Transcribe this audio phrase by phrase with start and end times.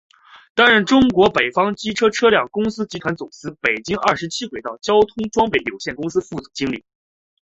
[0.55, 6.83] 担任中国北方机车车辆工业集团公司北京二七轨道交通装备有限责任公司副总经理。